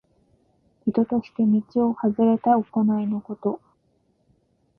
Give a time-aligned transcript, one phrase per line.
[0.87, 2.59] 人としての道をはずれた行
[2.99, 3.61] いのこと。